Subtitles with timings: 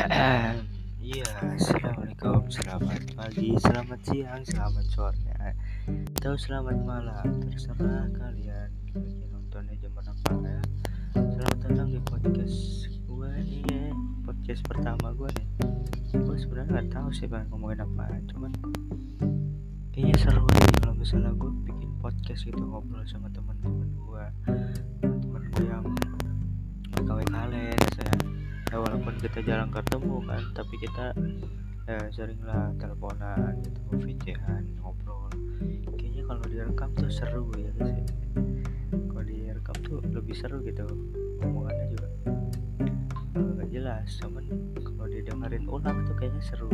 [0.00, 1.28] Iya,
[1.60, 5.52] assalamualaikum, selamat pagi, selamat siang, selamat sore,
[6.16, 10.60] atau selamat malam, terserah kalian lagi nontonnya jam berapa ya.
[11.12, 13.92] Selamat datang di podcast gue nih, ya.
[14.24, 15.48] podcast pertama gue nih.
[16.16, 18.56] Gue sebenarnya nggak tahu sih pengen ngomongin apa, cuman
[19.92, 24.24] kayaknya seru nih kalau misalnya gue bikin podcast gitu ngobrol sama teman-teman gue,
[29.20, 31.12] kita jarang ketemu kan tapi kita
[31.84, 35.28] ya sering lah teleponan gitu VC-an ngobrol.
[36.00, 38.00] Kayaknya kalau direkam tuh seru ya ya.
[39.12, 40.88] kalau direkam tuh lebih seru gitu
[41.44, 42.08] omongannya juga.
[43.36, 44.44] Nggak jelas cuman
[44.80, 46.72] kalau didengerin ulang tuh kayaknya seru.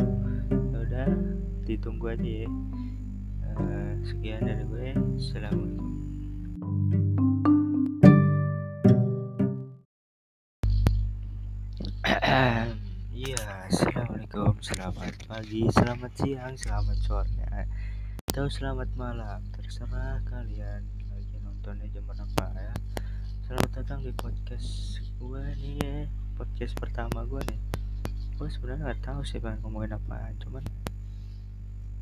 [0.70, 1.08] Ya udah
[1.66, 2.48] ditunggu aja ya.
[3.58, 4.94] Uh, sekian dari gue.
[5.18, 5.65] Assalamualaikum
[12.26, 13.38] Iya,
[13.70, 17.30] assalamualaikum, selamat pagi, selamat siang, selamat sore,
[18.34, 22.74] atau selamat malam, terserah kalian lagi nontonnya jam berapa ya.
[23.46, 27.62] Selamat datang di podcast gue nih ya, podcast pertama gue nih.
[28.34, 30.66] Gue sebenarnya nggak tahu sih pengen ngomongin apa, cuman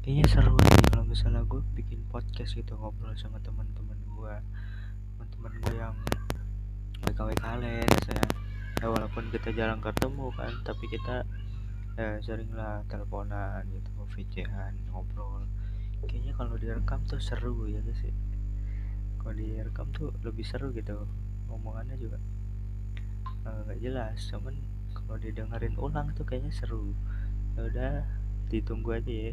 [0.00, 4.34] kayaknya seru nih kalau misalnya gue bikin podcast gitu ngobrol sama teman-teman gue,
[5.04, 5.92] teman-teman gue yang
[7.04, 8.24] pegawai kalian, saya
[8.84, 11.24] ya walaupun kita jarang ketemu kan tapi kita
[11.96, 15.48] ya sering lah teleponan gitu VC-an ngobrol.
[16.04, 18.12] Kayaknya kalau direkam tuh seru ya guys ya
[19.16, 21.08] kalau direkam tuh lebih seru gitu
[21.48, 22.20] omongannya juga
[23.48, 24.20] nggak uh, jelas.
[24.28, 24.52] Cuman
[24.92, 26.92] kalau didengerin ulang tuh kayaknya seru.
[27.56, 27.92] Ya udah
[28.52, 29.32] ditunggu aja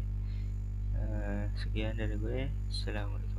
[0.96, 2.48] Uh, sekian dari gue.
[2.72, 3.31] Assalamualaikum